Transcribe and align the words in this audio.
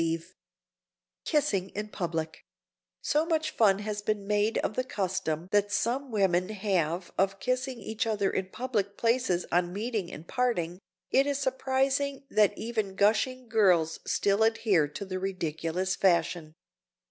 [Sidenote: 0.01 0.33
KISSING 1.25 1.69
IN 1.75 1.89
PUBLIC] 1.89 2.43
So 3.03 3.23
much 3.23 3.51
fun 3.51 3.77
has 3.77 4.01
been 4.01 4.25
made 4.25 4.57
of 4.57 4.73
the 4.73 4.83
custom 4.83 5.47
that 5.51 5.71
some 5.71 6.09
women 6.09 6.49
have 6.49 7.11
of 7.19 7.37
kissing 7.39 7.79
each 7.79 8.07
other 8.07 8.31
in 8.31 8.47
public 8.49 8.97
places 8.97 9.45
on 9.51 9.71
meeting 9.71 10.11
and 10.11 10.27
parting, 10.27 10.79
it 11.11 11.27
is 11.27 11.37
surprising 11.37 12.23
that 12.31 12.57
even 12.57 12.95
gushing 12.95 13.47
girls 13.47 13.99
still 14.07 14.41
adhere 14.41 14.87
to 14.87 15.05
the 15.05 15.19
ridiculous 15.19 15.95
fashion. 15.95 16.55